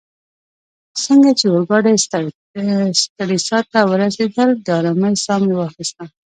څنګه 1.03 1.31
چي 1.39 1.45
اورګاډې 1.49 1.93
سټریسا 3.01 3.57
ته 3.71 3.79
ورسیدل، 3.91 4.49
د 4.65 4.67
آرامۍ 4.79 5.13
ساه 5.25 5.39
مې 5.43 5.55
واخیسته. 5.57 6.03